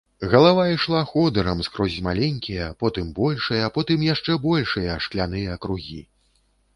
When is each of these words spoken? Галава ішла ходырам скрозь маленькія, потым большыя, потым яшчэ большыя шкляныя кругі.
Галава 0.29 0.61
ішла 0.75 0.99
ходырам 1.09 1.59
скрозь 1.67 1.97
маленькія, 2.07 2.69
потым 2.83 3.11
большыя, 3.19 3.67
потым 3.75 4.07
яшчэ 4.13 4.39
большыя 4.47 4.97
шкляныя 5.07 5.59
кругі. 5.67 5.99